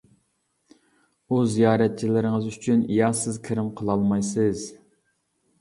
[1.35, 4.65] ئۇ زىيارەتچىلىرىڭىز ئۈچۈن يا سىز كىرىم قىلالمايسىز.